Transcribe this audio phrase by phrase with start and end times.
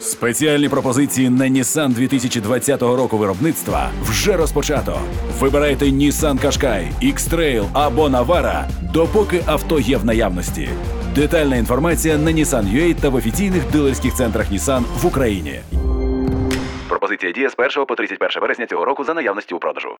[0.00, 5.00] Спеціальні пропозиції на Nissan 2020 року виробництва вже розпочато.
[5.38, 10.68] Вибирайте Nissan Qashqai, X-Trail або Navara, допоки авто є в наявності.
[11.14, 15.60] Детальна інформація на Nissan.ua та в офіційних дилерських центрах Nissan в Україні.
[16.88, 19.96] Пропозиція діє з 1 по 31 вересня цього року за наявності у продажу.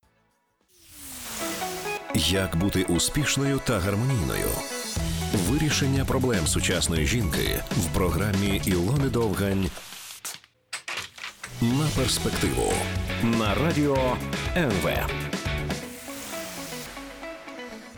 [2.14, 4.48] Як бути успішною та гармонійною?
[5.48, 9.66] Вирішення проблем сучасної жінки в програмі Ілони Довгань
[11.62, 12.72] на перспективу
[13.22, 14.16] на радіо
[14.56, 14.88] НВ.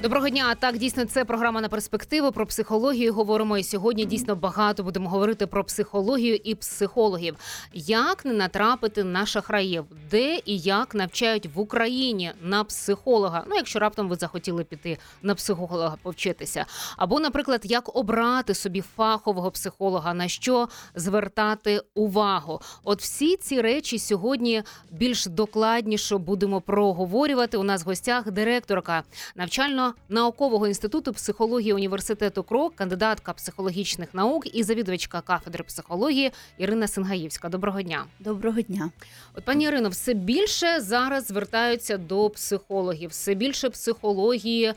[0.03, 0.55] Доброго дня.
[0.55, 3.15] Так, дійсно, це програма на перспективу про психологію.
[3.15, 4.05] Говоримо і сьогодні.
[4.05, 7.37] Дійсно багато будемо говорити про психологію і психологів.
[7.73, 13.45] Як не натрапити на шахраїв, де і як навчають в Україні на психолога?
[13.49, 19.51] Ну, якщо раптом ви захотіли піти на психолога повчитися, або, наприклад, як обрати собі фахового
[19.51, 22.61] психолога, на що звертати увагу?
[22.85, 27.57] От всі ці речі сьогодні більш докладніше будемо проговорювати.
[27.57, 29.03] У нас в гостях директорка
[29.37, 37.49] навчально наукового інституту психології університету КРОК, кандидатка психологічних наук і завідувачка кафедри психології Ірина Сингаївська.
[37.49, 38.05] Доброго дня.
[38.21, 38.91] Доброго дня.
[39.35, 44.75] От пані Ірино, все більше зараз звертаються до психологів, все більше психології.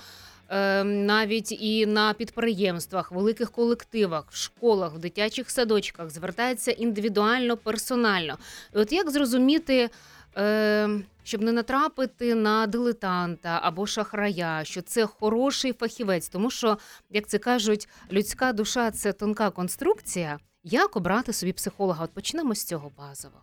[0.49, 8.38] е, Навіть і на підприємствах, великих колективах, в школах, в дитячих садочках звертаються індивідуально, персонально.
[8.75, 9.89] І от як зрозуміти,
[10.38, 10.89] е,
[11.23, 16.77] щоб не натрапити на дилетанта або шахрая, що це хороший фахівець, тому що,
[17.09, 20.39] як це кажуть, людська душа це тонка конструкція.
[20.64, 22.03] Як обрати собі психолога?
[22.03, 23.38] От почнемо з цього базово.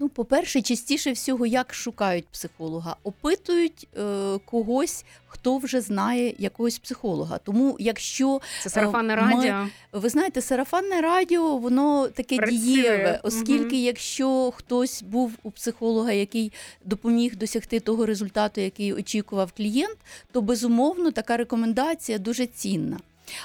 [0.00, 7.38] Ну, по-перше, частіше всього, як шукають психолога, опитують е, когось, хто вже знає якогось психолога.
[7.38, 9.68] Тому, якщо Це сарафанне Е, ми- радіо.
[9.92, 12.58] ви знаєте, сарафанне радіо, воно таке Працює.
[12.58, 13.74] дієве, оскільки Мгм.
[13.84, 16.52] якщо хтось був у психолога, який
[16.84, 19.96] допоміг досягти того результату, який очікував клієнт,
[20.32, 22.98] то безумовно така рекомендація дуже цінна.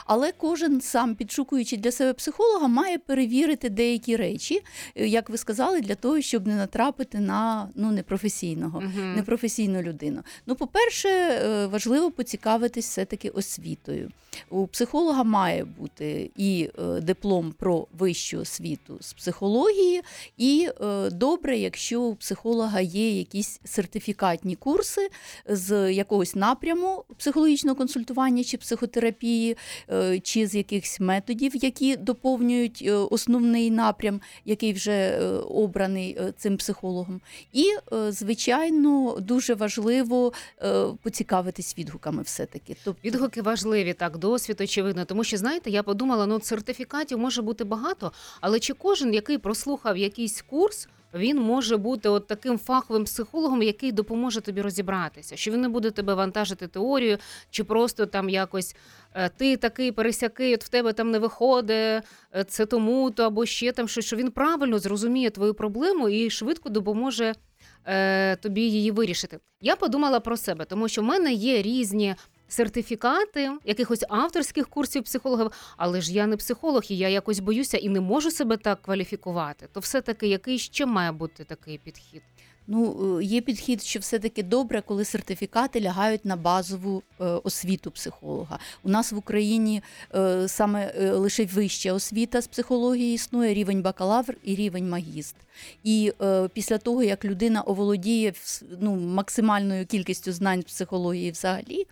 [0.06, 4.62] Але кожен сам, підшукуючи для себе психолога, має перевірити деякі речі,
[4.96, 9.16] е, як ви сказали, для того, щоб не натрапити на ну непрофесійного, Мгм.
[9.16, 10.22] непрофесійну людину.
[10.46, 14.12] Ну, по-перше, е, важливо поцікавитись все-таки освітою.
[14.50, 20.02] У психолога має бути і е, диплом про вищу освіту з психології,
[20.38, 20.70] і
[21.12, 25.10] добре, якщо у психолога є якісь сертифікатні курси
[25.48, 29.58] з якогось напряму психологічного консультування чи психотерапії,
[30.24, 36.58] чи з якихось методів, які доповнюють е, основний напрям, який вже е, обраний е, цим
[36.58, 37.22] психологом.
[37.54, 42.76] І, е, звичайно, дуже важливо е, поцікавитись відгуками все-таки.
[42.84, 45.06] Тобто, Відгуки важливі, так, досвід, очевидно.
[45.06, 48.12] Тому що, знаєте, я подумала, ну сертифікатів може бути багато,
[48.42, 53.92] але чи кожен, який прослухав якийсь курс, він може бути от таким фаховим психологом, який
[53.92, 57.18] допоможе тобі розібратися, що він не буде тебе вантажити теорію,
[57.50, 58.76] чи просто там якось
[59.14, 62.04] е, ти такий пересякий, от в тебе там не виходить,
[62.36, 66.30] е, це тому, то або ще там щось, що він правильно зрозуміє твою проблему і
[66.30, 67.34] швидко допоможе
[67.86, 69.40] е, тобі її вирішити.
[69.62, 72.16] Я подумала про себе, тому що в мене є різні
[72.48, 77.90] сертифікати якихось авторських курсів психологів, але ж я не психолог, і я якось боюся і
[77.90, 79.68] не можу себе так кваліфікувати.
[79.74, 82.22] То все-таки який ще має бути такий підхід?
[82.68, 88.60] Ну, е, є підхід, що все-таки добре, коли сертифікати лягають на базову е, освіту психолога.
[88.84, 89.82] У нас в Україні
[90.16, 95.40] е, саме лише вища освіта з психології існує, рівень бакалавр і рівень магістр.
[95.84, 96.14] І
[96.54, 98.34] після того, як людина оволодіє
[98.80, 101.88] ну, максимальною кількістю знань психології взагалі.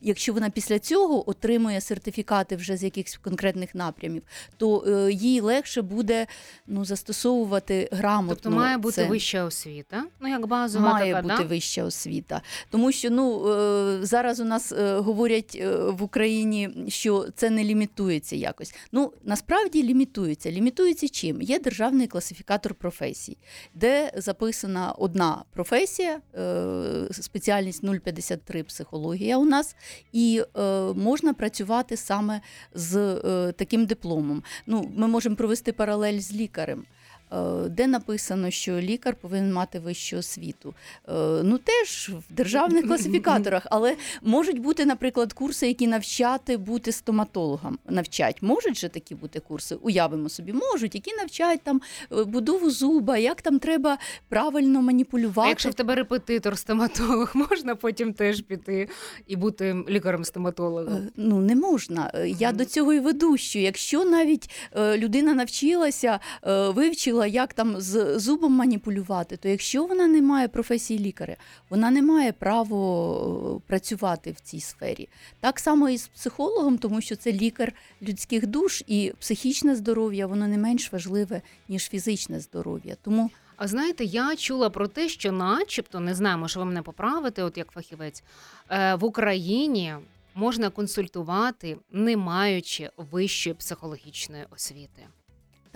[0.00, 4.22] Якщо вона після цього отримує сертифікати вже з якихось конкретних напрямів,
[4.56, 6.26] то е, їй легше буде
[6.66, 8.34] ну, застосовувати грамотно.
[8.34, 9.04] Тобто має бути це.
[9.04, 11.48] вища освіта, ну як базова Має така, бути да?
[11.48, 17.26] вища освіта, тому що ну е, зараз у нас е, говорять е, в Україні, що
[17.34, 18.74] це не лімітується якось.
[18.92, 20.50] Ну насправді лімітується.
[20.50, 21.42] Лімітується чим?
[21.42, 23.36] Є державний класифікатор професій,
[23.74, 29.76] де записана одна професія, е, спеціальність 053 психологія у нас,
[30.12, 30.62] і е,
[30.94, 32.40] можна працювати саме
[32.74, 34.42] з е, таким дипломом.
[34.66, 36.84] Ну, ми можемо провести паралель з лікарем.
[37.32, 40.74] Е, де написано, що лікар повинен мати вищу освіту.
[41.08, 47.78] Е, Ну теж в державних класифікаторах, але можуть бути, наприклад, курси, які навчати бути стоматологом.
[47.88, 49.74] Навчать можуть же такі бути курси?
[49.74, 51.80] Уявимо собі, можуть, які навчають там
[52.12, 53.98] е, будову зуба, як там треба
[54.28, 55.46] правильно маніпулювати.
[55.46, 58.88] А якщо в тебе репетитор стоматолог, можна потім теж піти
[59.26, 60.98] і бути лікарем-стоматологом?
[61.16, 62.10] Ну, не можна.
[62.26, 62.56] Я Мгм.
[62.56, 66.68] до цього і веду, що якщо навіть людина навчилася, е,
[67.18, 71.36] вивчила, як там з зубом маніпулювати, то якщо вона не має професії лікаря,
[71.70, 75.08] вона не має право е, працювати в цій сфері.
[75.40, 77.72] Так само і з психологом, тому що це лікар
[78.02, 82.96] людських душ, і психічне здоров'я воно не менш важливе, ніж фізичне здоров'я.
[83.02, 87.42] Тому А знаєте, я чула про те, що, начебто, не знаю, може ви мене поправите,
[87.42, 88.22] от як фахівець,
[88.70, 89.94] е, в Україні
[90.34, 95.17] можна консультувати, не маючи вищої психологічної освіти.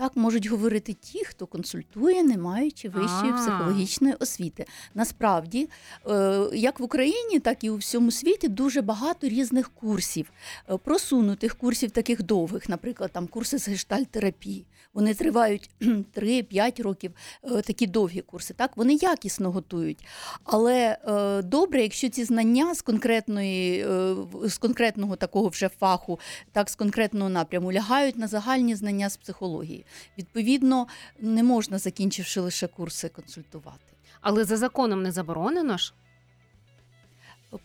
[0.03, 4.65] Так можуть говорити ті, хто консультує, не маючи вищої психологічної освіти.
[4.95, 5.69] Насправді,
[6.07, 10.31] е, як в Україні, так і у всьому світі дуже багато різних курсів,
[10.69, 14.65] е, просунутих курсів, таких довгих, наприклад, там курси з гештальтерапії.
[14.93, 15.69] Вони тривають
[16.15, 17.11] 3-5 років,
[17.43, 18.53] е, такі довгі курси.
[18.53, 20.05] Так, вони якісно готують.
[20.43, 26.19] Але е, добре, якщо ці знання з конкретної, е, з конкретного такого вже фаху,
[26.51, 29.85] так з конкретного напряму лягають на загальні знання з психології.
[30.17, 30.87] Відповідно,
[31.19, 33.93] не можна, закінчивши лише курси, консультувати.
[34.21, 35.93] Але за законом не заборонено ж?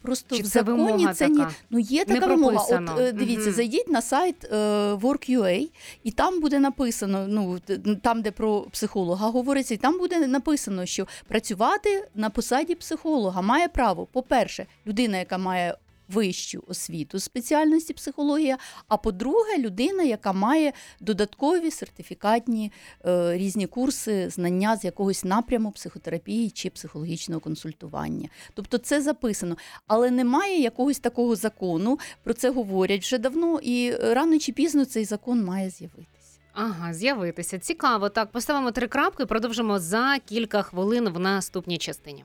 [0.03, 1.45] Просто Чи в це законі це, це ні.
[1.71, 2.67] Ну є Не така вимога.
[2.71, 3.53] От е, дивіться, Мгм.
[3.53, 4.57] зайдіть на сайт е,
[4.95, 5.69] Work.ua,
[6.05, 7.27] і там буде написано.
[7.29, 7.59] Ну
[8.03, 13.69] там, де про психолога говориться, і там буде написано, що працювати на посаді психолога має
[13.69, 14.07] право.
[14.13, 15.75] По-перше, людина, яка має
[16.09, 18.59] вищу освіту спеціальності психологія.
[18.89, 22.73] А по-друге, людина, яка має додаткові сертифікатні
[23.07, 28.29] е, різні курси, знання з якогось напряму психотерапії чи психологічного консультування.
[28.55, 29.57] Тобто це записано,
[29.87, 31.99] але немає якогось такого закону.
[32.25, 36.39] Про це говорять вже давно, і рано чи пізно цей закон має з'явитися.
[36.53, 37.59] Ага, з'явитися.
[37.59, 38.09] Цікаво.
[38.09, 42.25] Так, поставимо три крапки, продовжимо за кілька хвилин в наступній частині.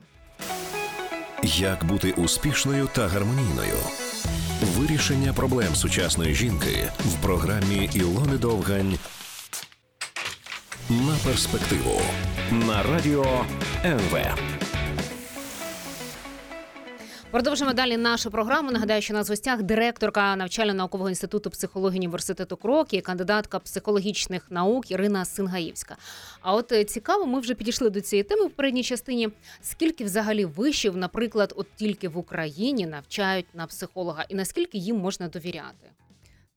[1.46, 3.76] Як бути успішною та гармонійною?
[4.62, 8.98] Вирішення проблем сучасної жінки в програмі Ілони Довгань
[10.90, 12.00] на перспективу
[12.50, 13.44] на радіо
[13.84, 14.18] НВ.
[17.34, 18.70] Продовжимо далі нашу програму.
[18.70, 24.90] Нагадаю, що на в гостях директорка навчально-наукового інституту психології університету Крок і кандидатка психологічних наук
[24.90, 25.96] Ірина Сингаївська.
[26.40, 29.28] А от е, цікаво, ми вже підійшли до цієї теми в передній частині.
[29.62, 35.28] Скільки взагалі вишів, наприклад, от тільки в Україні навчають на психолога, і наскільки їм можна
[35.28, 35.90] довіряти?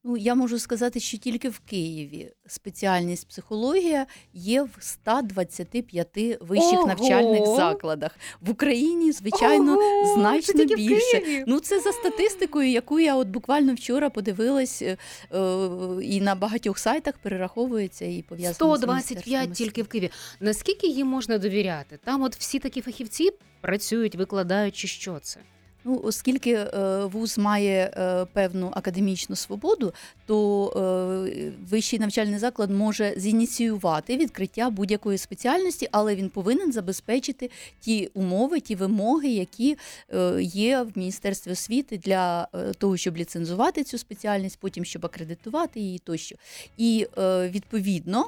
[0.10, 6.08] Ну, я можу сказати, що тільки в Києві спеціальність психологія є в 125
[6.40, 6.88] вищих Ого!
[6.88, 8.12] навчальних закладах.
[8.42, 11.20] В Україні, звичайно, Ого, значно це тільки в більше.
[11.20, 11.44] Києві?
[11.48, 14.98] Ну, це за статистикою, яку я от буквально вчора подивилась, е,
[15.34, 15.70] е,
[16.02, 20.12] і на багатьох сайтах перераховується і пов'язано з 125 Міністерством тільки в Києві.
[20.40, 22.00] Наскільки їм можна довіряти?
[22.04, 23.30] Там от всі такі фахівці
[23.62, 25.40] працюють, викладають, чи що це?
[25.90, 26.70] Ну, оскільки е,
[27.06, 29.94] вуз має е, певну академічну свободу,
[30.26, 37.50] то е, вищий навчальний заклад може зініціювати відкриття будь-якої спеціальності, але він повинен забезпечити
[37.80, 39.78] ті умови, ті вимоги, які
[40.40, 42.48] є в Міністерстві освіти для
[42.78, 46.36] того, щоб ліцензувати цю спеціальність, потім щоб акредитувати її тощо.
[46.78, 47.08] І
[47.50, 48.26] відповідно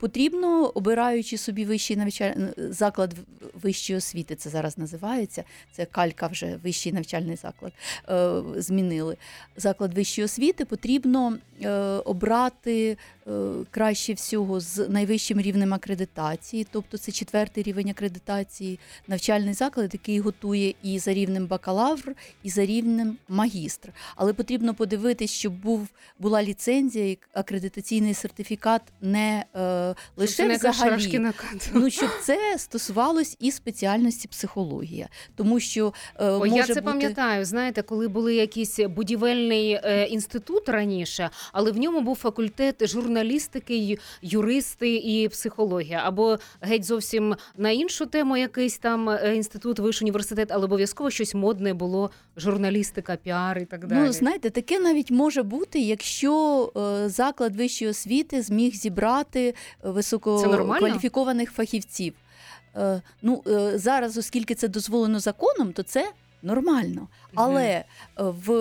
[0.00, 3.14] потрібно, обираючи собі вищий навчальний заклад
[3.62, 5.44] вищої освіти, це зараз називається.
[5.72, 7.01] Це калька вже вищий навчальний
[7.36, 7.72] заклад.
[8.08, 9.16] Е, змінили
[9.56, 10.64] заклад вищої освіти.
[10.64, 11.70] Потрібно е,
[12.04, 12.96] обрати
[13.26, 13.30] е,
[13.70, 20.74] краще всього з найвищим рівнем акредитації, тобто це четвертий рівень акредитації, навчальний заклад, який готує
[20.82, 23.88] і за рівнем бакалавр, і за рівнем магістр.
[24.16, 25.88] Але потрібно подивитись, щоб був
[26.18, 31.18] була ліцензія і акредитаційний сертифікат не е, лише Це взагалі.
[31.18, 31.70] Накат.
[31.74, 36.91] Ну, щоб це стосувалось і спеціальності психологія, тому що е, О, може я це бути...
[36.92, 37.44] пам'ятаю.
[37.44, 44.96] Знаєте, коли були якийсь будівельний е, інститут раніше, але в ньому був факультет журналістики, юристи
[44.96, 50.64] і психологія, або геть зовсім на іншу тему якийсь там е, інститут, вищий університет, але
[50.64, 54.00] обов'язково щось модне було журналістика, піар і так далі.
[54.00, 59.54] Ну, знаєте, таке навіть може бути, якщо е, заклад вищої освіти зміг зібрати е,
[59.90, 62.14] висококваліфікованих фахівців.
[62.76, 63.42] Е, ну,
[63.74, 67.08] зараз, оскільки це дозволено законом, то це нормально.
[67.34, 67.84] Але е,
[68.16, 68.52] в,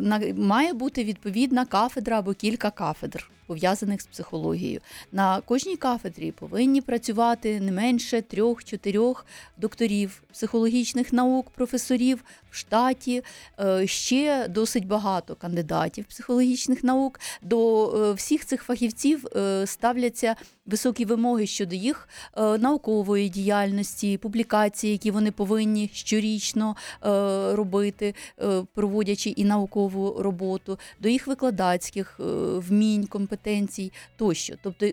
[0.00, 4.80] на, має бути відповідна кафедра або кілька кафедр пов'язаних з психологією.
[5.12, 13.22] На кожній кафедрі повинні працювати не менше трьох-чотирьох докторів психологічних наук, професорів в штаті.
[13.60, 17.20] Е, Ще досить багато кандидатів психологічних наук.
[17.42, 19.26] До е, всіх цих фахівців
[19.64, 20.36] ставляться
[20.70, 27.08] високі вимоги щодо їх е, наукової діяльності, публікації, які вони повинні щорічно е,
[27.56, 32.20] робити, е, проводячи і наукову роботу, до їх викладацьких
[32.68, 34.54] вмінь, компетенцій тощо.
[34.62, 34.86] Тобто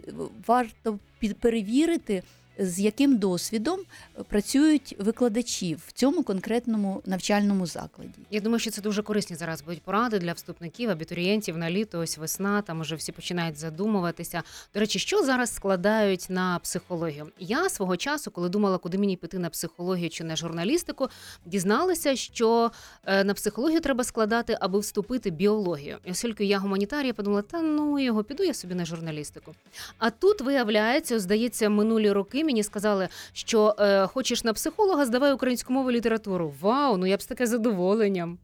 [0.48, 1.00] варто
[1.40, 2.24] перевірити.
[2.60, 3.80] З яким досвідом
[4.28, 8.10] працюють викладачі в цьому конкретному навчальному закладі?
[8.32, 12.00] Я думаю, що це дуже корисні зараз будуть поради для вступників, абітурієнтів на літо.
[12.00, 12.62] Ось весна.
[12.62, 14.44] Там уже всі починають задумуватися.
[14.74, 17.28] До речі, що зараз складають на психологію?
[17.40, 21.08] Я свого часу, коли думала, куди мені піти на психологію чи на журналістику,
[21.46, 22.72] дізналася, що
[23.06, 25.98] е, на психологію треба складати, аби вступити біологію.
[26.06, 29.56] І оскільки я гуманітарія, подумала, та ну його піду я собі на журналістику.
[29.98, 35.74] А тут виявляється, здається, минулі роки мені сказали, що е, хочеш на психолога, здавай українську
[35.74, 36.54] мову і літературу.
[36.62, 38.38] Вау, ну я б з таким задоволенням.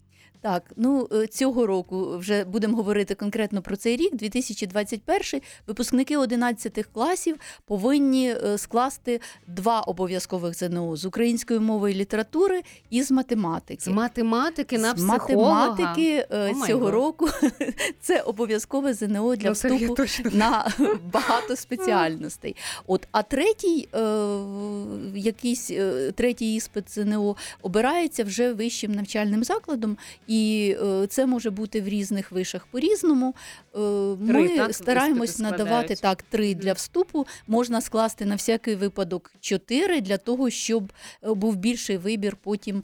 [0.44, 6.86] Так, ну е, цього року вже будемо говорити конкретно про цей рік, 2021, випускники 11
[6.94, 7.36] класів
[7.66, 13.82] повинні е, скласти два обов'язкових ЗНО з української мови і літератури і з математики.
[13.82, 16.94] З математики на З математики май цього гот.
[16.94, 17.30] року
[18.02, 20.04] це обов'язкове ЗНО для Ну, Сергій, вступу
[20.38, 20.72] на
[21.14, 22.56] багато спеціальностей.
[22.88, 23.88] От, а третій,
[25.16, 25.72] якийсь
[26.16, 29.98] третій іспит ЗНО обирається вже вищим навчальним закладом,
[30.34, 33.36] і е, це може бути в різних вишах по-різному.
[33.76, 33.80] Е,
[34.20, 37.28] Ми так, стараємось надавати так три для вступу.
[37.48, 42.84] Можна скласти на всякий випадок чотири для того, щоб е, був більший вибір потім,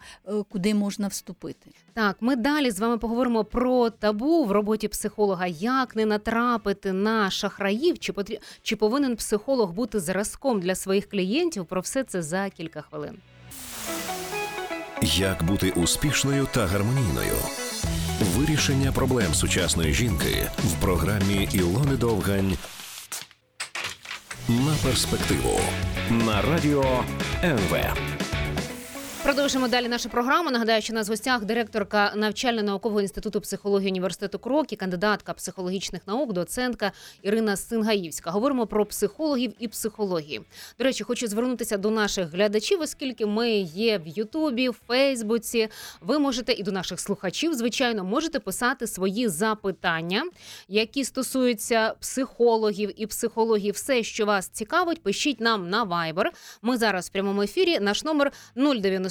[0.49, 1.71] куди можна вступити.
[1.93, 7.29] Так, ми далі з вами поговоримо про табу в роботі психолога, як не натрапити на
[7.29, 8.39] шахраїв, чи потрі...
[8.61, 11.65] чи повинен психолог бути зразком для своїх клієнтів.
[11.65, 13.17] Про все це за кілька хвилин.
[15.17, 17.35] Як бути успішною та гармонійною?
[18.35, 22.57] Вирішення проблем сучасної жінки в програмі Ілони Довгань
[24.49, 25.59] на перспективу
[26.09, 27.03] на радіо
[27.43, 27.75] НВ.
[29.29, 30.51] Продовжимо далі нашу програму.
[30.51, 36.91] Нагадаю, що нас в гостях директорка навчально-наукового інституту психології університету Крокі, кандидатка психологічних наук, доцентка
[37.21, 38.31] Ірина Сингаївська.
[38.31, 40.41] Говоримо про психологів і психології.
[40.79, 45.67] До речі, хочу звернутися до наших глядачів, оскільки ми є в Ютубі, в Фейсбуці.
[46.01, 50.23] Ви можете і до наших слухачів, звичайно, можете писати свої запитання,
[50.67, 53.71] які стосуються психологів і психології.
[53.71, 56.25] Все, що вас цікавить, пишіть нам на Viber.
[56.61, 57.79] Ми зараз в прямому ефірі.
[57.79, 58.31] Наш номер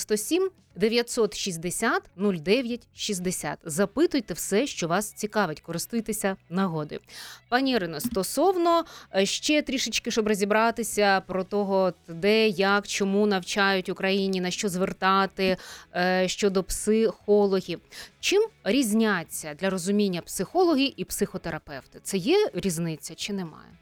[0.08, 3.58] 097 960 0960.
[3.64, 5.60] Запитуйте все, що вас цікавить.
[5.60, 7.00] Користуйтеся нагодою.
[7.48, 8.84] Пані Ірино, стосовно
[9.16, 15.56] е, ще трішечки, щоб розібратися про того, де, як, чому навчають Україні, на що звертати
[15.94, 17.80] е, щодо психологів.
[18.20, 22.00] Чим різняться для розуміння психологи і психотерапевти?
[22.02, 23.78] Це є різниця чи немає?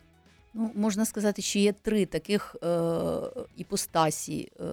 [0.59, 2.69] Ну, можна сказати, що є три таких е,
[3.57, 4.65] іпостасі: Е,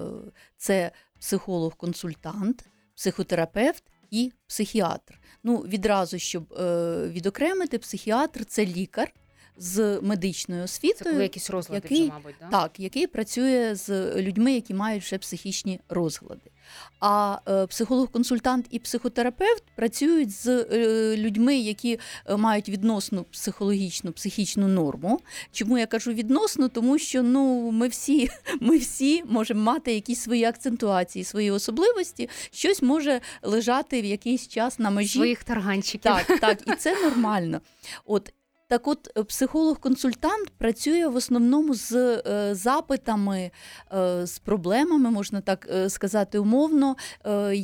[0.57, 5.19] це психолог-консультант, психотерапевт і психіатр.
[5.43, 9.13] Ну, відразу, щоб е, відокремити, психіатр це лікар
[9.57, 11.11] з медичною Це освітою.
[11.11, 12.49] коли якісь розлади який- вже, мабуть, да?
[12.49, 16.51] Так, який працює з людьми, які мають вже психічні розлади.
[16.99, 24.67] А е, психолог-консультант і психотерапевт працюють з е, людьми, які е, мають відносну психологічну психічну
[24.67, 25.19] норму.
[25.51, 26.69] Чому я кажу відносно?
[26.69, 28.29] Тому що ну ми всі,
[28.61, 32.29] ми всі можемо мати якісь свої акцентуації, свої особливості.
[32.51, 36.01] Щось може лежати в якийсь час на межі Своїх тарганчиків.
[36.01, 37.61] так, так, і це нормально.
[38.05, 38.33] От
[38.73, 43.51] так, от е, психолог-консультант працює в основному з е, запитами,
[43.93, 47.55] е, з проблемами, можна так сказати, умовно, е,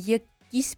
[0.52, 0.76] якісь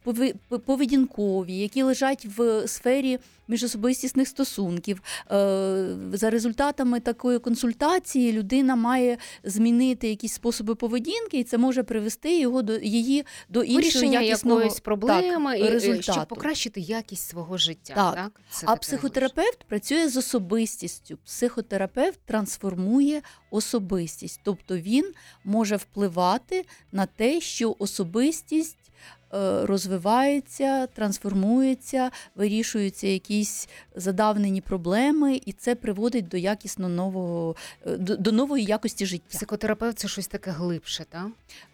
[0.67, 5.03] поведінкові, які лежать в сфері міжособистісних стосунків.
[5.31, 12.39] Е, За результатами такої консультації людина має змінити якісь способи поведінки, і це може привести
[12.39, 16.13] його до її до іншого якісного якоїсь проблеми, і, е, результату.
[16.13, 17.95] щоб покращити якість свого життя.
[17.95, 18.15] Так.
[18.15, 21.19] Так, Це А психотерапевт працює з особистістю.
[21.25, 25.13] Психотерапевт трансформує особистість, тобто він
[25.45, 28.77] може впливати на те, що особистість
[29.63, 38.33] розвивається, трансформується, вирішуються якісь задавнені проблеми, і це приводить до якісно нового е, до, до
[38.33, 39.25] нової якості життя.
[39.29, 41.27] Психотерапевт це щось таке глибше, так?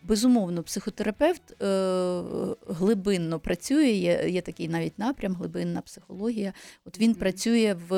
[0.02, 1.66] Безумовно, психотерапевт е,
[2.68, 3.86] глибинно працює.
[3.86, 6.52] Є, є такий навіть напрям, глибинна психологія.
[6.86, 7.20] От він Мгм.
[7.20, 7.94] працює в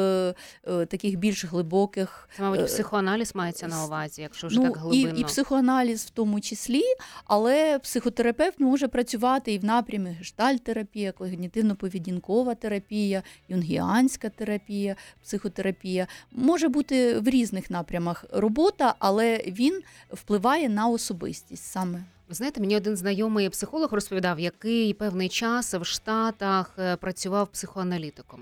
[0.68, 4.76] е, таких більш глибоких Це, мабуть, Е, психоаналіз мається на увазі, якщо вже ну, так
[4.76, 5.18] глибинно.
[5.18, 6.82] І, і психоаналіз в тому числі,
[7.24, 16.06] але психотерапевт може працювати і в напрямі гештальтерапія, когнітивно-поведінкова терапія, юнгіанська терапія, психотерапія.
[16.32, 22.04] Може бути в різних напрямах робота, але він впливає на особистість саме.
[22.30, 28.40] Ви знаєте, мені один знайомий психолог розповідав, який певний час в Штатах е, працював психоаналітиком.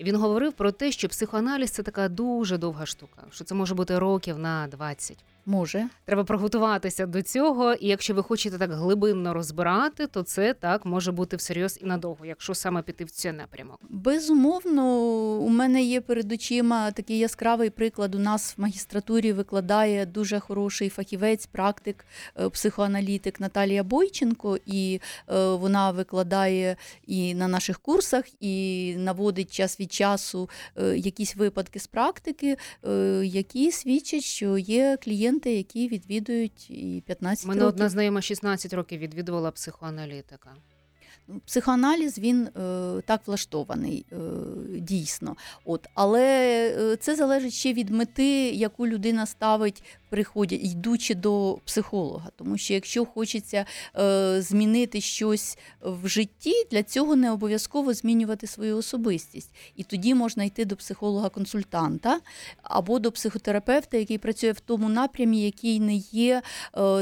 [0.00, 3.98] Він говорив про те, що психоаналіз це така дуже довга штука, що це може бути
[3.98, 5.24] років на 20.
[5.48, 5.88] Може.
[6.04, 11.12] Треба приготуватися до цього, і якщо ви хочете так глибинно розбирати, то це так може
[11.12, 13.80] бути всерйоз і надовго, якщо саме піти в цей напрямок.
[13.88, 14.84] Безумовно,
[15.38, 18.14] у мене є перед очима такий яскравий приклад.
[18.14, 22.06] У нас в магістратурі викладає дуже хороший фахівець, практик,
[22.40, 26.76] е, психоаналітик Наталія Бойченко, і е, вона викладає
[27.06, 32.56] і на наших курсах, і наводить час від часу е, якісь випадки з практики,
[33.22, 34.96] які свідчать, що є
[35.38, 37.74] клієнти, які відвідують і 15 мене років.
[37.74, 40.56] одна знайома 16 років відвідувала психоаналітика.
[41.46, 42.50] Психоаналіз він е,
[43.06, 44.16] так влаштований, е,
[44.78, 45.36] дійсно.
[45.64, 46.24] От, але
[46.80, 52.30] е, це залежить ще від мети, яку людина ставить, приходять, йдучи до психолога.
[52.36, 53.66] Тому що якщо хочеться
[54.38, 59.50] змінити щось в житті, для цього не обов'язково змінювати свою особистість.
[59.76, 62.16] І тоді можна йти до психолога-консультанта
[62.62, 66.42] або до психотерапевта, який працює в тому напрямі, який не є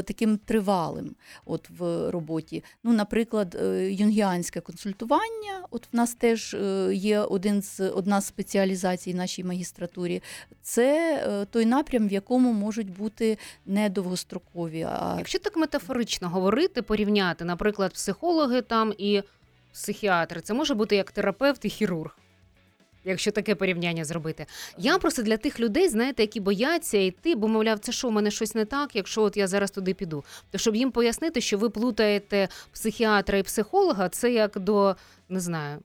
[0.03, 1.15] таким тривалим
[1.45, 2.63] от в роботі.
[2.83, 5.63] Ну, наприклад, е, юнгіанське консультування.
[5.71, 10.21] От в нас теж е, є один з одна з спеціалізацій в нашій магістратурі.
[10.61, 14.81] Це е, той напрям, в якому можуть бути не довгострокові.
[14.83, 19.23] А Якщо так метафорично говорити, порівняти, наприклад, психологи там і
[19.73, 22.17] психіатри, це може бути як терапевт і хірург.
[23.07, 24.45] Якщо таке порівняння зробити,
[24.77, 28.31] я просто для тих людей, знаєте, які бояться йти, бо мовляв, це що, у мене
[28.31, 30.23] щось не так, якщо от я зараз туди піду.
[30.51, 34.95] То щоб їм пояснити, що ви плутаєте психіатра і психолога, це як до
[35.29, 35.79] не знаю,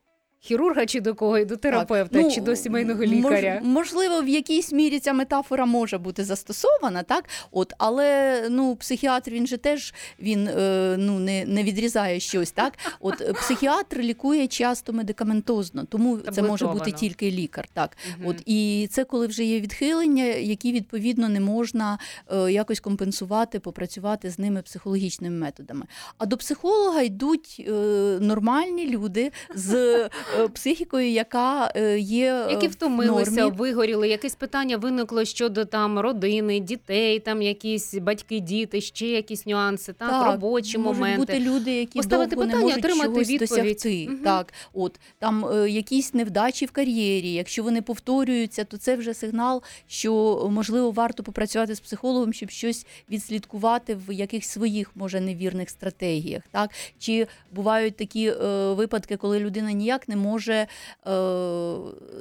[0.44, 3.60] хірурга чи до кого, і до терапевта, ну, чи до сімейного мож- лікаря.
[3.64, 7.24] можливо, в якійсь мірі ця метафора може бути застосована, так?
[7.50, 12.50] От, але ну, психіатр він же теж він е, ну, не, не відрізає щось.
[12.50, 12.72] Так?
[13.00, 17.68] От, е, психіатр лікує часто медикаментозно, тому це може бути тільки лікар.
[17.72, 17.96] Так.
[18.18, 18.28] Мгм.
[18.28, 21.98] От, і це коли вже є відхилення, які відповідно не можна
[22.32, 25.86] е, якось компенсувати, попрацювати з ними психологічними методами.
[26.18, 27.72] А до психолога йдуть е,
[28.20, 30.08] нормальні люди з
[30.54, 33.56] психікою, яка е, є е, Які втомилися, нормі.
[33.58, 39.92] вигоріли, якесь питання виникло щодо там родини, дітей, там якісь батьки, діти, ще якісь нюанси,
[39.92, 41.18] так, робочі можуть моменти.
[41.18, 43.48] бути люди, які Поставити довго питання, не можуть отримати чогось відповідь.
[43.74, 44.06] досягти.
[44.08, 44.18] Мгм.
[44.24, 47.32] Так, от там е, якісь невдачі в кар'єрі.
[47.32, 50.12] Якщо вони повторюються, то це вже сигнал, що
[50.50, 56.42] можливо варто попрацювати з психологом, щоб щось відслідкувати в якихось своїх може невірних стратегіях.
[56.50, 60.66] Так чи бувають такі е, випадки, коли людина ніяк не може е,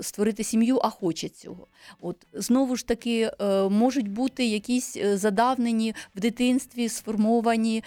[0.02, 1.68] створити сім'ю, а хоче цього.
[2.02, 7.84] От знову ж таки е, можуть бути якісь е, задавнені в дитинстві сформовані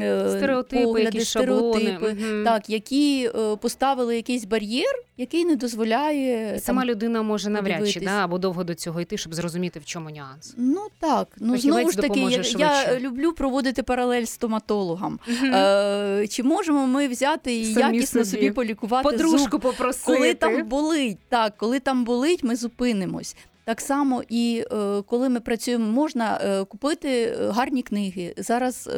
[0.00, 2.44] е, Стереотипи, погляди, які стереотипи, Мгм.
[2.44, 8.00] так, які е, поставили якийсь бар'єр, який не дозволяє сама там, людина може навряд чи
[8.00, 10.54] да, або довго до цього йти, щоб зрозуміти, в чому нюанс.
[10.56, 12.20] Ну так, ну Фахівець знову ж таки,
[12.58, 15.18] я, я люблю проводити паралель з стоматологом.
[15.44, 18.36] Е, чи можемо ми взяти і Самі якісно собі.
[18.36, 19.60] собі, полікувати зуб?
[19.60, 20.04] Попросити.
[20.04, 23.36] Коли там болить, так, коли там болить, ми зупинимось.
[23.68, 28.34] Так само і е, коли ми працюємо, можна е, купити е, гарні книги.
[28.36, 28.88] Зараз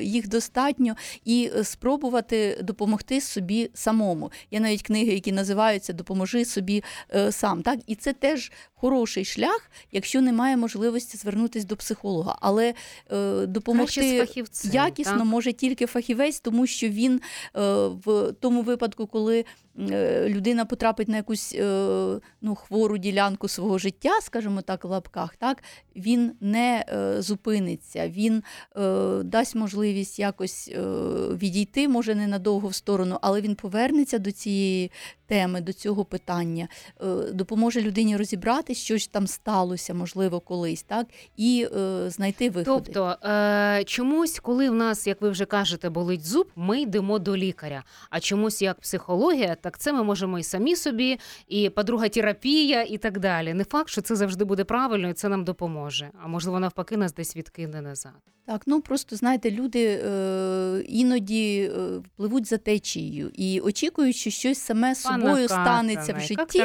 [0.00, 4.32] їх достатньо і спробувати допомогти собі самому.
[4.50, 6.84] Є навіть книги, які називаються Допоможи собі
[7.30, 7.62] сам.
[7.62, 12.38] Так, і це теж хороший шлях, якщо немає можливості звернутися до психолога.
[12.40, 12.74] Але
[13.46, 14.70] допомогти фахівцем.
[14.72, 15.24] якісно так?
[15.24, 17.20] може тільки фахівець, тому що він
[18.04, 19.44] в тому випадку, коли
[20.26, 21.56] людина потрапить на якусь
[22.40, 25.62] ну, хвору ділянку свого життя, скажімо так, в лапках, так
[25.96, 28.42] він не е, зупиниться, він
[28.76, 30.80] е, дасть можливість якось е,
[31.34, 34.90] відійти, може ненадовго в сторону, але він повернеться до цієї
[35.26, 36.68] теми, до цього питання,
[37.32, 41.68] допоможе людині розібрати, що ж там сталося, можливо, колись, так, і
[42.06, 42.92] знайти виходи.
[42.92, 43.16] Тобто
[43.84, 47.84] чомусь, коли в нас, як ви вже кажете, болить зуб, ми йдемо до лікаря.
[48.10, 52.98] А чомусь як психологія, так це ми можемо і самі собі, і подруга терапія, і
[52.98, 53.54] так далі.
[53.54, 56.10] Не факт, що це завжди буде правильно, і це нам допоможе.
[56.22, 58.12] А можливо, навпаки, нас десь відкине назад.
[58.48, 64.58] Так, ну просто знаєте, люди е, іноді е, пливуть за течією і очікують, що щось
[64.58, 66.58] саме з собою станеться в житті.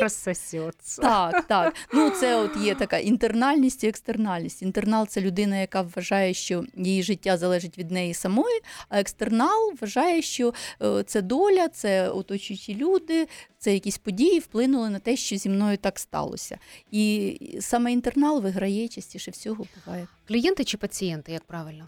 [1.01, 1.73] Так, так.
[1.93, 4.61] Ну це от є така інтернальність і екстернальність.
[4.61, 10.21] Інтернал це людина, яка вважає, що її життя залежить від неї самої, а екстернал вважає,
[10.21, 13.27] що е, це доля, це оточуючі люди,
[13.63, 16.57] це якісь події вплинули на те, що зі мною так сталося.
[16.91, 20.07] І саме інтернал виграє частіше всього буває.
[20.27, 21.87] Клієнти чи пацієнти, як правильно?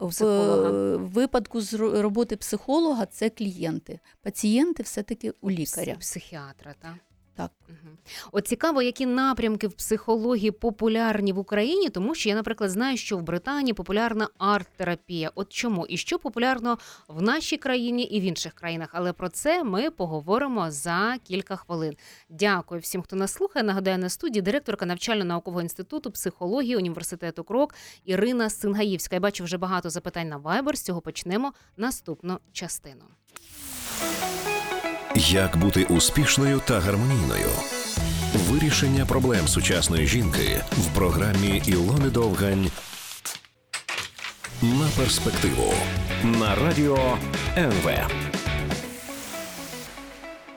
[0.00, 0.70] В Психолога.
[0.70, 4.00] е, випадку з роботи психолога це клієнти.
[4.22, 5.92] Пацієнти все-таки у лікаря.
[5.92, 6.94] Пс- Психіатра, так?
[7.38, 7.50] Так.
[8.32, 13.18] От цікаво, які напрямки в психології популярні в Україні, тому що я, наприклад, знаю, що
[13.18, 15.30] в Британії популярна арт-терапія.
[15.34, 18.88] От чому і що популярно в нашій країні і в інших країнах.
[18.92, 21.96] Але про це ми поговоримо за кілька хвилин.
[22.28, 23.64] Дякую всім, хто нас слухає.
[23.64, 27.74] Нагадаю на студії директорка навчально-наукового інституту психології університету Крок
[28.04, 29.16] Ірина Сингаївська.
[29.16, 30.76] Я бачу вже багато запитань на Viber.
[30.76, 33.04] З цього почнемо наступну частину.
[35.18, 37.48] Як бути успішною та гармонійною?
[38.34, 42.70] Вирішення проблем сучасної жінки в програмі Ілони Довгань
[44.62, 45.74] на перспективу
[46.24, 47.18] на радіо
[47.56, 47.90] НВ.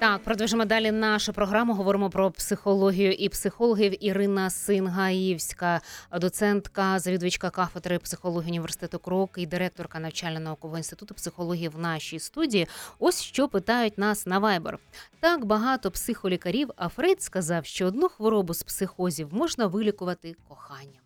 [0.02, 1.74] Так, продовжимо далі нашу програму.
[1.74, 4.06] Говоримо про психологію і психологів.
[4.06, 12.20] Ірина Сингаївська, доцентка, завідувачка кафедри психології університету Крок і директорка навчально-наукового інституту психології в нашій
[12.20, 12.68] студії.
[13.00, 14.76] Ось що питають нас на Viber.
[15.20, 21.01] Так багато психолікарів, а Фрейд сказав, що одну хворобу з психозів можна вилікувати коханням.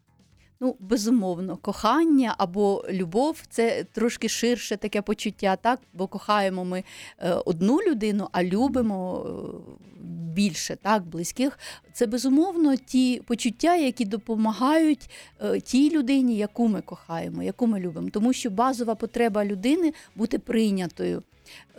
[0.60, 5.80] Ну, безумовно, кохання або любов це трошки ширше таке почуття, так?
[5.94, 6.84] Бо кохаємо ми
[7.20, 10.02] е, одну людину, а любимо е,
[10.34, 11.60] більше, так, близьких.
[11.94, 15.10] Це безумовно ті почуття, які допомагають
[15.41, 18.10] е, тій людині, яку ми кохаємо, яку ми любимо.
[18.10, 21.24] Тому що базова потреба людини бути прийнятою.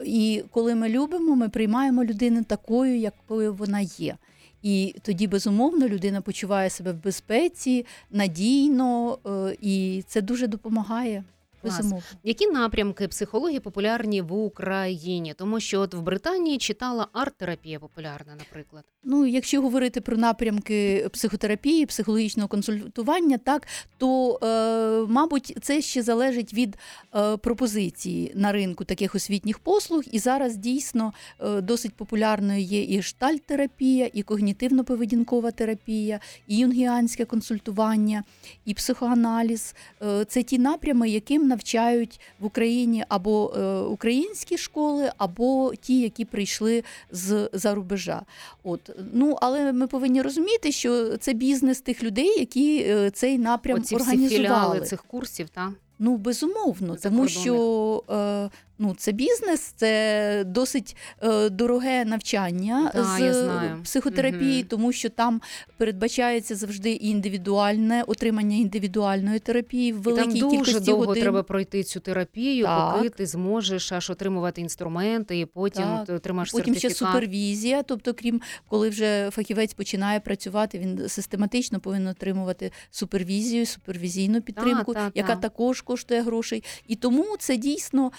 [0.05, 4.17] І коли ми любимо, ми приймаємо людину такою, якою вона є.
[4.63, 11.25] І тоді, безумовно, людина почуває себе в безпеці, надійно, е, і це дуже допомагає.
[11.67, 12.03] Безумовно.
[12.25, 15.35] Які напрямки психології популярні в Україні?
[15.35, 18.85] Тому що от в Британії читала арт-терапія популярна, наприклад.
[19.05, 23.67] Ну, якщо говорити про напрямки психотерапії, психологічного консультування, так
[23.99, 26.77] то, е, мабуть, це ще залежить від
[27.15, 30.03] е, пропозиції на ринку таких освітніх послуг.
[30.13, 38.25] І зараз дійсно е, досить популярною є і штальтерапія, і когнітивно-поведінкова терапія, і юнгіанське консультування,
[38.65, 39.75] і психоаналіз.
[40.03, 46.25] Е, це ті напрями, яким навчають в Україні або е, українські школи, або ті, які
[46.25, 48.23] прийшли з за рубежа.
[48.63, 53.79] От ну але ми повинні розуміти, що це бізнес тих людей, які е, цей напрям
[53.79, 54.37] Оці всі організували.
[54.37, 61.49] філіали цих курсів, та Ну безумовно, тому що е, ну це бізнес, це досить е,
[61.51, 63.81] дороге навчання Да, з я знаю.
[63.85, 64.67] психотерапії, Мгм.
[64.69, 65.41] тому що там
[65.77, 71.23] передбачається завжди і індивідуальне отримання індивідуальної терапії в І там великій дуже кількості довго годин.
[71.23, 72.97] треба пройти цю терапію, Так.
[72.97, 76.07] поки ти зможеш аж отримувати інструменти, і потім Так.
[76.07, 82.09] ти отримаєш Потім ще супервізія, тобто, крім коли вже фахівець починає працювати, він систематично повинен
[82.09, 85.41] отримувати супервізію, супервізійну підтримку, та, яка та.
[85.41, 86.65] також коштує грошей.
[86.89, 88.13] І тому це дійсно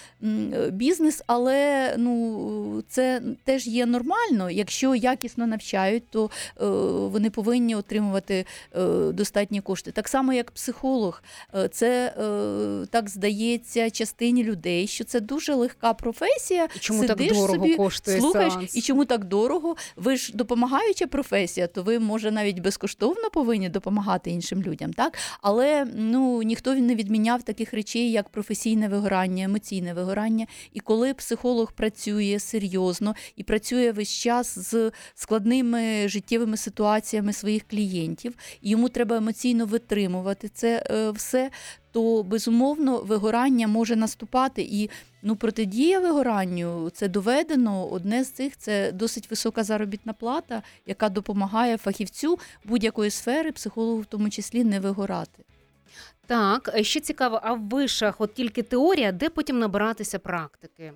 [0.72, 4.50] бізнес, але ну це теж є нормально.
[4.50, 6.66] Якщо якісно навчають, то е,
[7.08, 9.92] вони повинні отримувати е, достатні кошти.
[9.92, 11.22] Так само, як психолог,
[11.54, 16.68] Е, це е, так здається частині людей, що це дуже легка професія.
[16.76, 18.76] І чому так дорого собі, коштує слухаєш, сеанс?
[18.76, 19.76] і чому так дорого?
[19.96, 25.18] Ви ж допомагаюча професія, то ви може навіть безкоштовно повинні допомагати іншим людям, так?
[25.42, 30.46] Але ну ніхто не відміняв таких таких речей, як професійне вигорання, емоційне вигорання.
[30.72, 38.34] І коли психолог працює серйозно і працює весь час з складними життєвими ситуаціями своїх клієнтів,
[38.62, 41.50] і йому треба емоційно витримувати це е, все.
[41.92, 44.90] То безумовно вигорання може наступати, і
[45.22, 47.88] ну протидія вигоранню це доведено.
[47.88, 54.06] Одне з цих це досить висока заробітна плата, яка допомагає фахівцю будь-якої сфери, психологу в
[54.06, 55.44] тому числі, не вигорати.
[56.28, 60.92] Так, е, ще цікаво, а в вишах от тільки теорія, де потім набиратися практики?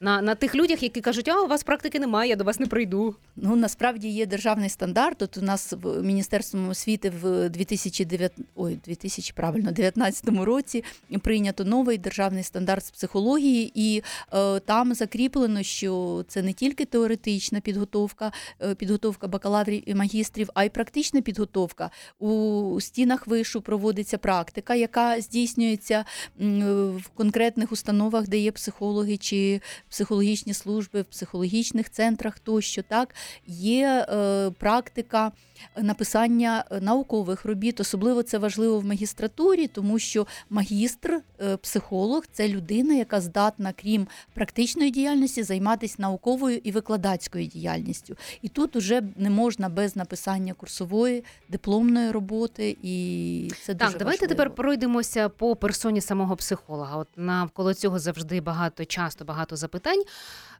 [0.00, 2.66] На, на тих людях, які кажуть, а у вас практики немає, я до вас не
[2.66, 3.14] прийду.
[3.36, 5.22] Ну насправді є державний стандарт.
[5.22, 10.84] От у нас в Міністерством освіти в 2009, ой, 2000, правильно, 19 році
[11.22, 14.02] прийнято новий державний стандарт з психології, і
[14.32, 20.64] е, там закріплено, що це не тільки теоретична підготовка, е, підготовка бакалаврів і магістрів, а
[20.64, 21.90] й практична підготовка.
[22.18, 26.04] У стінах вишу проводиться практика, яка здійснюється
[26.40, 29.57] м, в конкретних установах, де є психологи чи
[29.88, 33.14] психологічні служби в психологічних центрах тощо так
[33.46, 35.32] є е, практика
[35.76, 37.80] написання е, наукових робіт.
[37.80, 44.06] Особливо це важливо в магістратурі, тому що магістр, е, психолог це людина, яка здатна, крім
[44.34, 48.16] практичної діяльності, займатися науковою і викладацькою діяльністю.
[48.42, 54.04] І тут уже не можна без написання курсової дипломної роботи, і це Так, дуже давайте
[54.04, 54.28] важливо.
[54.28, 56.96] тепер пройдемося по персоні самого психолога.
[56.96, 60.02] От навколо цього завжди багато часто багато запитань.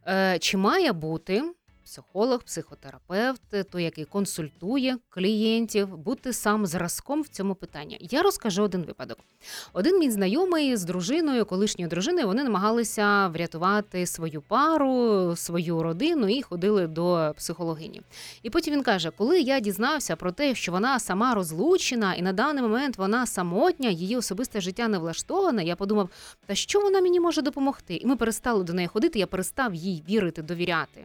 [0.07, 1.43] Е, чи має бути
[1.89, 7.99] психолог, психотерапевт, той, який консультує клієнтів, бути сам зразком в цьому питанні?
[8.11, 9.19] Я розкажу один випадок.
[9.73, 16.43] Один мій знайомий з дружиною, колишньою дружиною, вони намагалися врятувати свою пару, свою родину і
[16.43, 18.03] ходили до психологині.
[18.43, 22.33] І потім він каже: коли я дізнався про те, що вона сама розлучена, і на
[22.33, 26.09] даний момент вона самотня, її особисте життя не влаштоване, я подумав,
[26.47, 27.97] та що вона мені може допомогти?
[27.97, 29.19] І ми перестали до неї ходити.
[29.19, 31.05] Я перестав їй вірити, довіряти.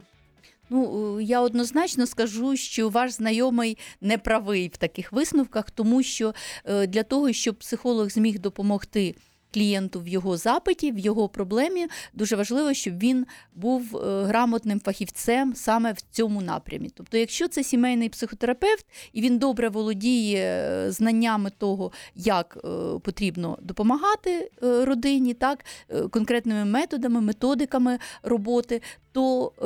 [0.74, 6.34] Ну, е, я однозначно скажу, що ваш знайомий не правий в таких висновках, тому що
[6.66, 9.16] е, для того, щоб психолог зміг допомогти
[9.54, 15.56] клієнту в його запиті, в його проблемі, дуже важливо, щоб він був е, грамотним фахівцем
[15.56, 16.90] саме в цьому напрямі.
[16.94, 22.58] Тобто, якщо це сімейний психотерапевт і він добре володіє знаннями того, як
[23.04, 25.66] потрібно допомагати родині, так,
[26.12, 28.82] конкретними методами, методиками роботи,
[29.14, 29.66] то е,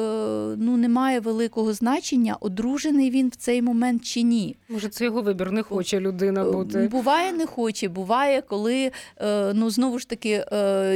[0.57, 4.55] ну, немає великого значення, одружений він в цей момент чи ні.
[4.69, 6.87] Може, це його вибір не хоче людина Е, бути.
[6.91, 10.45] Буває, не хоче, буває, коли е, ну знову ж таки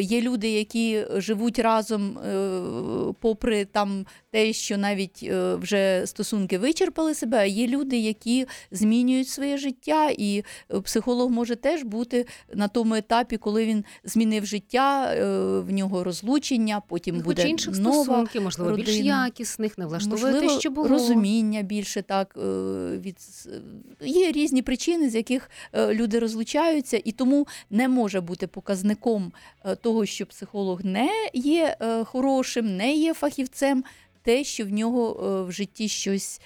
[0.02, 2.18] є люди, які живуть разом,
[3.20, 9.58] попри там те, що навіть вже стосунки вичерпали себе, а є люди, які змінюють своє
[9.58, 10.44] життя, і
[10.84, 15.16] психолог може теж бути на тому етапі, коли він змінив життя,
[15.68, 20.60] в нього розлучення, потім Хоч буде нова стосунків, можливо, більш якісних, не влаштовує Можливо, те,
[20.60, 20.88] що було.
[20.88, 22.41] розуміння більше так е,
[22.97, 23.17] від
[24.01, 29.32] є різні причини, з яких е, люди розлучаються, і тому не може бути показником
[29.65, 33.84] е, того, що психолог не є хорошим, не є фахівцем.
[34.23, 36.41] Те, що в нього в житті щось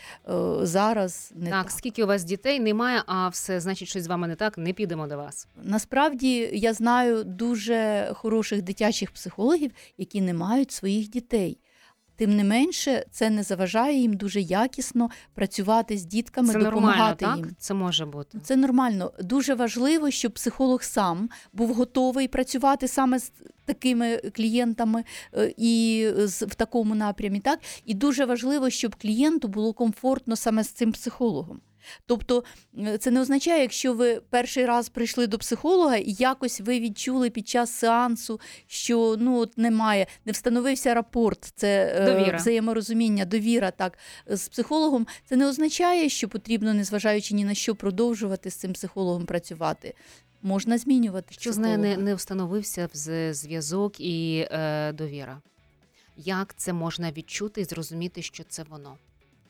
[0.62, 1.72] зараз не так, так.
[1.72, 5.08] скільки у вас дітей немає, а все значить, щось з вами не так, не підемо
[5.08, 5.48] до вас.
[5.64, 11.58] Насправді я знаю дуже хороших дитячих психологів, які не мають своїх дітей.
[12.16, 17.16] Тим не менше, це не заважає їм дуже якісно працювати з дітками, Це нормально, їм.
[17.16, 17.48] так?
[17.58, 18.40] Це може бути.
[18.44, 19.12] Це нормально.
[19.20, 23.32] Дуже важливо, щоб психолог сам був готовий працювати саме з
[23.66, 27.40] такими клієнтами е, і в такому напрямі.
[27.40, 27.60] Так?
[27.86, 31.60] І дуже важливо, щоб клієнту було комфортно саме з цим психологом.
[32.06, 32.44] Тобто
[32.80, 37.30] е, це не означає, якщо ви перший раз прийшли до психолога і якось ви відчули
[37.30, 42.38] під час сеансу, що ну от немає, не встановився рапорт, це е, Довіра.
[42.38, 45.08] взаєморозуміння, довіра так з психологом.
[45.26, 49.94] Це не означає, що потрібно, незважаючи ні на що, продовжувати з цим психологом працювати.
[50.42, 51.36] Можна змінювати.
[51.40, 52.90] Що з нею не, не встановився
[53.34, 55.42] зв'язок і е, довіра?
[56.18, 58.98] Як це можна відчути і зрозуміти, що це воно?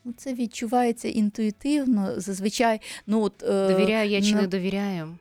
[0.06, 2.12] Ну, це відчувається інтуїтивно.
[2.16, 5.16] Зазвичай, ну от е, Довіряю я чи на- не довіряю?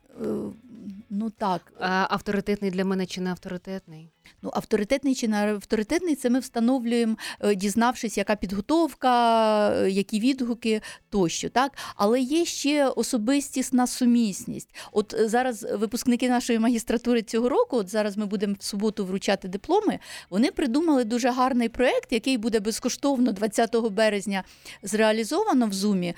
[1.15, 1.73] Ну так.
[1.79, 4.11] А, авторитетний для мене чи не авторитетний?
[4.41, 10.81] Ну, авторитетний чи не авторитетний, це ми встановлюємо, е, дізнавшись, яка підготовка, е, які відгуки
[11.09, 11.49] тощо.
[11.49, 11.71] Так?
[11.95, 14.75] Але є ще особистісна сумісність.
[14.91, 19.47] От е, зараз випускники нашої магістратури цього року, от зараз ми будемо в суботу вручати
[19.47, 19.99] дипломи,
[20.29, 24.43] вони придумали дуже гарний проєкт, який буде безкоштовно 20 березня
[24.83, 26.13] зреалізовано в Зумі,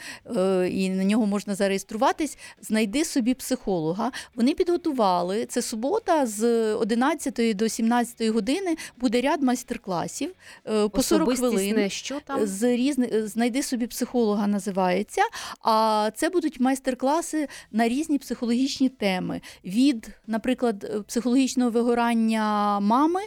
[0.69, 2.37] і на нього можна зареєструватись.
[2.61, 4.11] Знайди собі психолога.
[4.35, 4.86] Вони підготували
[5.49, 8.77] це субота з 11 до 17 години.
[8.97, 10.31] Буде ряд майстер-класів
[10.65, 11.89] е, по 40 хвилин.
[11.89, 12.45] що там?
[12.45, 15.21] З різних знайди собі психолога називається.
[15.61, 19.41] А це будуть майстер-класи на різні психологічні теми.
[19.65, 23.21] Від, наприклад, психологічного вигорання мами.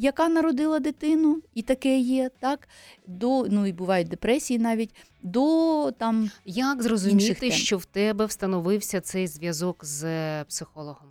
[0.00, 2.68] Яка народила дитину, і таке є, так
[3.06, 7.50] до ну і бувають депресії навіть до там Як зрозуміти, тем.
[7.50, 11.08] що в тебе встановився цей зв'язок з е, психологом?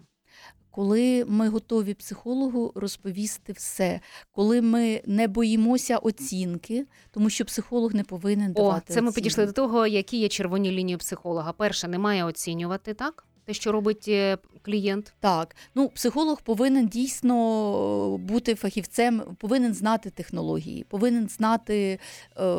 [0.71, 3.99] коли ми готові психологу розповісти все,
[4.31, 8.93] коли ми не боїмося оцінки, тому що психолог не повинен О, давати.
[8.93, 9.15] це ми оцінки.
[9.21, 11.51] підійшли до того, які є червоні лінії психолога.
[11.53, 13.25] Перше, не має оцінювати так.
[13.47, 20.83] Те, що робить е, клієнт, Так, ну психолог повинен дійсно бути фахівцем, повинен знати технології,
[20.83, 21.99] повинен знати
[22.37, 22.53] е,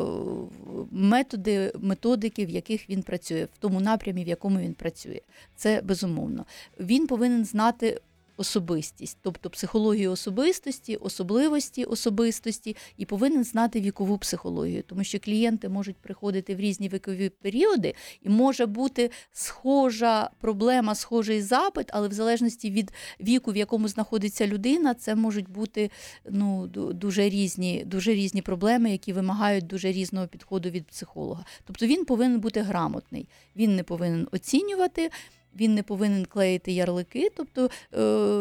[0.91, 5.21] методи, методики, в яких він працює, в тому напрямі, в якому він працює.
[5.55, 6.45] Це безумовно.
[6.79, 8.01] Він повинен знати.
[8.39, 15.97] Особистість, тобто психологію особистості, особливості особистості, і повинен знати вікову психологію, тому що клієнти можуть
[15.97, 22.71] приходити в різні вікові періоди, і може бути схожа проблема, схожий запит, але в залежності
[22.71, 25.91] від віку, в якому знаходиться людина, це можуть бути
[26.29, 31.45] ну, дуже різні, дуже різні проблеми, які вимагають дуже різного підходу від психолога.
[31.65, 35.09] Тобто він повинен бути грамотний, він не повинен оцінювати.
[35.55, 37.69] Він не повинен клеїти ярлики, тобто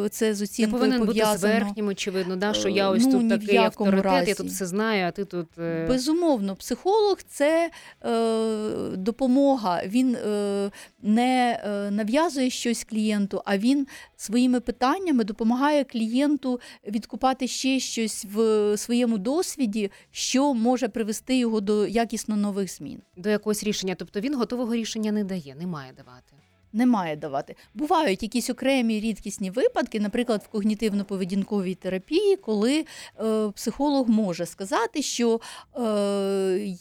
[0.05, 3.13] е, це з не оцінкою повинен бути зверхнім, очевидно, да, що Е, я ось ну,
[3.13, 7.71] тут такий авторитет, я тут все знаю, а ти тут е, Безумовно, психолог це
[8.05, 9.83] е, допомога.
[9.87, 10.71] Він е,
[11.03, 18.77] не е, нав'язує щось клієнту, а він своїми питаннями допомагає клієнту відкупати ще щось в
[18.77, 23.03] своєму досвіді, що може привести його до якісно нових змін.
[23.17, 23.95] до якогось рішення.
[23.95, 26.38] Тобто він готового рішення не дає, не має давати.
[26.73, 27.57] Не має давати.
[27.75, 32.85] Бувають якісь окремі рідкісні випадки, наприклад, в когнітивно-поведінковій терапії, коли
[33.21, 35.41] е, психолог може сказати, що
[35.77, 35.81] е,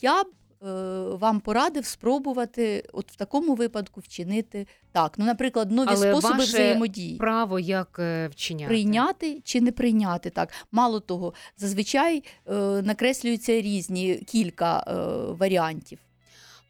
[0.02, 0.67] я б е,
[1.15, 5.13] вам порадив спробувати от в такому випадку вчинити так.
[5.17, 7.17] Ну, наприклад, нові Але способи ваше взаємодії.
[7.17, 8.67] Право як е, вчиняти.
[8.67, 10.50] Прийняти чи не прийняти так.
[10.71, 14.93] Мало того, зазвичай е, накреслюються різні кілька е,
[15.34, 16.00] варіантів.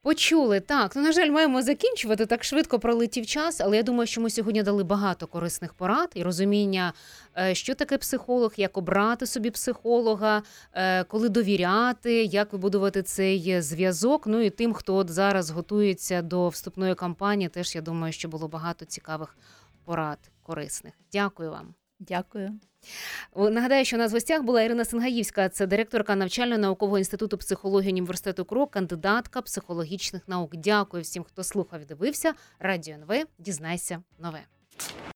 [0.08, 0.96] Почули так.
[0.96, 2.26] Ну на жаль, маємо закінчувати.
[2.26, 6.24] Так швидко пролетів час, але я думаю, що ми сьогодні дали багато корисних порад і
[6.24, 6.94] розуміння,
[7.38, 10.44] е, що таке психолог, як обрати собі психолога,
[10.74, 14.28] е, коли довіряти, як вибудувати цей зв'язок.
[14.28, 18.48] Ну і тим, хто от зараз готується до вступної кампанії, теж я думаю, що було
[18.48, 19.38] багато цікавих
[19.86, 20.94] порад корисних.
[21.12, 21.74] Дякую вам.
[22.00, 22.60] Дякую.
[23.36, 28.46] Нагадаю, що у нас в гостях була Ірина Сингаївська, це директорка навчально-наукового інституту психології університету
[28.46, 30.56] КРО, кандидатка психологічних наук.
[30.56, 32.34] Дякую всім, хто слухав і дивився.
[32.60, 33.26] Радіо НВ.
[33.40, 34.40] Дізнайся нове.